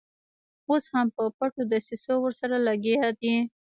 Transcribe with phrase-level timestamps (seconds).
[0.69, 3.35] اوس هم په پټو دسیسو ورسره لګیا دي.